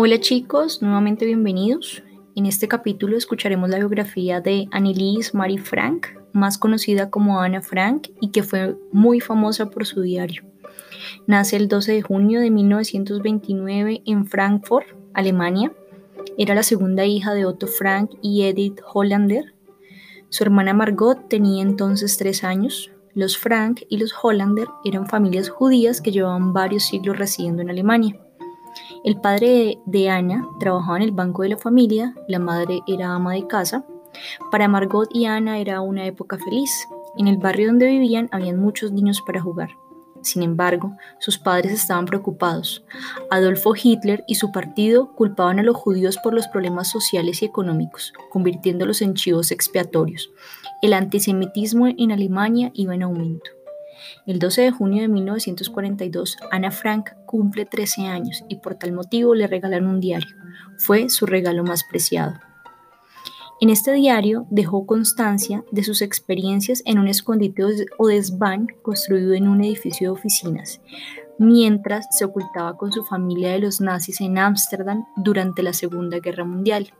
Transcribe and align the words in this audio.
Hola 0.00 0.20
chicos, 0.20 0.80
nuevamente 0.80 1.26
bienvenidos. 1.26 2.04
En 2.36 2.46
este 2.46 2.68
capítulo 2.68 3.16
escucharemos 3.16 3.68
la 3.68 3.78
biografía 3.78 4.40
de 4.40 4.68
Annelise 4.70 5.36
Marie 5.36 5.58
Frank, 5.58 6.06
más 6.32 6.56
conocida 6.56 7.10
como 7.10 7.40
Anna 7.40 7.62
Frank 7.62 8.10
y 8.20 8.30
que 8.30 8.44
fue 8.44 8.76
muy 8.92 9.18
famosa 9.18 9.70
por 9.70 9.86
su 9.86 10.00
diario. 10.02 10.44
Nace 11.26 11.56
el 11.56 11.66
12 11.66 11.94
de 11.94 12.02
junio 12.02 12.38
de 12.38 12.48
1929 12.52 14.02
en 14.06 14.26
Frankfurt, 14.26 14.86
Alemania. 15.14 15.72
Era 16.36 16.54
la 16.54 16.62
segunda 16.62 17.04
hija 17.04 17.34
de 17.34 17.44
Otto 17.44 17.66
Frank 17.66 18.12
y 18.22 18.44
Edith 18.44 18.78
Hollander. 18.94 19.52
Su 20.28 20.44
hermana 20.44 20.74
Margot 20.74 21.28
tenía 21.28 21.60
entonces 21.60 22.16
tres 22.18 22.44
años. 22.44 22.92
Los 23.14 23.36
Frank 23.36 23.80
y 23.88 23.96
los 23.96 24.14
Hollander 24.22 24.68
eran 24.84 25.08
familias 25.08 25.48
judías 25.48 26.00
que 26.00 26.12
llevaban 26.12 26.52
varios 26.52 26.84
siglos 26.84 27.18
residiendo 27.18 27.62
en 27.62 27.70
Alemania. 27.70 28.16
El 29.04 29.20
padre 29.20 29.78
de 29.86 30.10
Ana 30.10 30.46
trabajaba 30.60 30.96
en 30.96 31.02
el 31.02 31.12
banco 31.12 31.42
de 31.42 31.50
la 31.50 31.56
familia, 31.56 32.14
la 32.28 32.38
madre 32.38 32.80
era 32.86 33.14
ama 33.14 33.34
de 33.34 33.46
casa. 33.46 33.84
Para 34.50 34.68
Margot 34.68 35.08
y 35.12 35.26
Ana 35.26 35.58
era 35.58 35.80
una 35.80 36.06
época 36.06 36.38
feliz. 36.38 36.70
En 37.16 37.28
el 37.28 37.38
barrio 37.38 37.68
donde 37.68 37.86
vivían 37.86 38.28
habían 38.32 38.58
muchos 38.58 38.92
niños 38.92 39.22
para 39.22 39.40
jugar. 39.40 39.70
Sin 40.22 40.42
embargo, 40.42 40.96
sus 41.20 41.38
padres 41.38 41.72
estaban 41.72 42.04
preocupados. 42.04 42.84
Adolfo 43.30 43.74
Hitler 43.80 44.24
y 44.26 44.34
su 44.34 44.50
partido 44.50 45.14
culpaban 45.14 45.58
a 45.58 45.62
los 45.62 45.76
judíos 45.76 46.18
por 46.18 46.34
los 46.34 46.48
problemas 46.48 46.90
sociales 46.90 47.42
y 47.42 47.44
económicos, 47.44 48.12
convirtiéndolos 48.30 49.00
en 49.02 49.14
chivos 49.14 49.50
expiatorios. 49.52 50.30
El 50.82 50.92
antisemitismo 50.92 51.86
en 51.86 52.12
Alemania 52.12 52.70
iba 52.74 52.94
en 52.94 53.02
aumento. 53.02 53.50
El 54.26 54.38
12 54.38 54.62
de 54.62 54.70
junio 54.70 55.02
de 55.02 55.08
1942, 55.08 56.36
Ana 56.50 56.70
Frank 56.70 57.10
cumple 57.26 57.66
13 57.66 58.02
años 58.02 58.44
y 58.48 58.56
por 58.56 58.74
tal 58.74 58.92
motivo 58.92 59.34
le 59.34 59.46
regalaron 59.46 59.88
un 59.88 60.00
diario. 60.00 60.34
Fue 60.76 61.08
su 61.08 61.26
regalo 61.26 61.64
más 61.64 61.84
preciado. 61.84 62.34
En 63.60 63.70
este 63.70 63.92
diario 63.92 64.46
dejó 64.50 64.86
constancia 64.86 65.64
de 65.72 65.82
sus 65.82 66.00
experiencias 66.00 66.82
en 66.84 67.00
un 67.00 67.08
escondite 67.08 67.64
o 67.98 68.06
desván 68.06 68.68
construido 68.82 69.34
en 69.34 69.48
un 69.48 69.64
edificio 69.64 70.08
de 70.08 70.18
oficinas, 70.18 70.80
mientras 71.40 72.06
se 72.10 72.24
ocultaba 72.24 72.76
con 72.76 72.92
su 72.92 73.02
familia 73.04 73.50
de 73.50 73.58
los 73.58 73.80
nazis 73.80 74.20
en 74.20 74.38
Ámsterdam 74.38 75.06
durante 75.16 75.64
la 75.64 75.72
Segunda 75.72 76.20
Guerra 76.20 76.44
Mundial. 76.44 76.92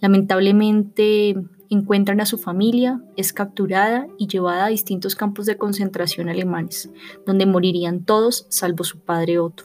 Lamentablemente, 0.00 1.36
encuentran 1.70 2.20
a 2.20 2.26
su 2.26 2.38
familia, 2.38 3.00
es 3.16 3.32
capturada 3.32 4.06
y 4.18 4.26
llevada 4.26 4.66
a 4.66 4.68
distintos 4.68 5.16
campos 5.16 5.46
de 5.46 5.56
concentración 5.56 6.28
alemanes, 6.28 6.90
donde 7.24 7.46
morirían 7.46 8.04
todos 8.04 8.46
salvo 8.48 8.84
su 8.84 8.98
padre 9.00 9.38
Otto. 9.38 9.64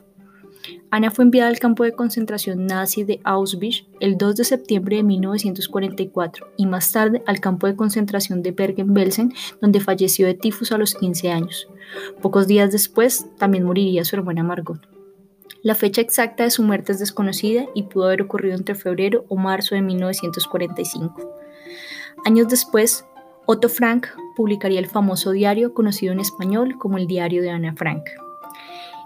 Ana 0.91 1.09
fue 1.09 1.23
enviada 1.23 1.49
al 1.49 1.59
campo 1.59 1.83
de 1.83 1.93
concentración 1.93 2.67
nazi 2.67 3.03
de 3.03 3.19
Auschwitz 3.23 3.85
el 3.99 4.17
2 4.17 4.35
de 4.35 4.43
septiembre 4.43 4.97
de 4.97 5.03
1944 5.03 6.47
y 6.57 6.65
más 6.65 6.91
tarde 6.91 7.23
al 7.25 7.39
campo 7.39 7.67
de 7.67 7.75
concentración 7.75 8.43
de 8.43 8.51
Bergen-Belsen, 8.51 9.33
donde 9.59 9.79
falleció 9.79 10.27
de 10.27 10.33
tifus 10.33 10.71
a 10.71 10.77
los 10.77 10.93
15 10.93 11.31
años. 11.31 11.67
Pocos 12.21 12.47
días 12.47 12.71
después 12.71 13.25
también 13.37 13.63
moriría 13.63 14.05
su 14.05 14.15
hermana 14.15 14.43
Margot. 14.43 15.00
La 15.63 15.75
fecha 15.75 16.01
exacta 16.01 16.43
de 16.43 16.51
su 16.51 16.63
muerte 16.63 16.91
es 16.91 16.99
desconocida 16.99 17.65
y 17.75 17.83
pudo 17.83 18.05
haber 18.05 18.23
ocurrido 18.23 18.55
entre 18.55 18.75
febrero 18.75 19.25
o 19.29 19.35
marzo 19.35 19.75
de 19.75 19.81
1945. 19.81 21.35
Años 22.25 22.47
después, 22.47 23.05
Otto 23.45 23.69
Frank 23.69 24.07
publicaría 24.35 24.79
el 24.79 24.87
famoso 24.87 25.31
diario 25.31 25.73
conocido 25.73 26.13
en 26.13 26.19
español 26.19 26.77
como 26.77 26.97
el 26.97 27.07
Diario 27.07 27.41
de 27.41 27.51
Ana 27.51 27.73
Frank. 27.75 28.03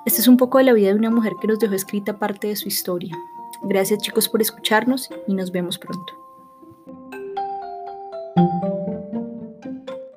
Este 0.05 0.21
es 0.21 0.27
un 0.27 0.37
poco 0.37 0.59
de 0.59 0.65
la 0.65 0.73
vida 0.73 0.89
de 0.89 0.95
una 0.95 1.09
mujer 1.09 1.33
que 1.41 1.47
nos 1.47 1.59
dejó 1.59 1.73
escrita 1.73 2.19
parte 2.19 2.47
de 2.47 2.55
su 2.55 2.67
historia. 2.67 3.17
Gracias 3.63 4.01
chicos 4.01 4.29
por 4.29 4.41
escucharnos 4.41 5.09
y 5.27 5.33
nos 5.33 5.51
vemos 5.51 5.77
pronto. 5.77 6.24